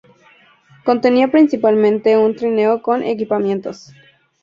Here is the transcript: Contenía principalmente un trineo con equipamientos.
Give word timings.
Contenía 0.83 1.27
principalmente 1.29 2.17
un 2.17 2.35
trineo 2.35 2.81
con 2.81 3.03
equipamientos. 3.03 3.91